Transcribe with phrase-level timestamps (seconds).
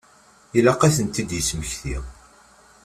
[0.57, 1.95] Ilaq ad tent-id-yesmekti.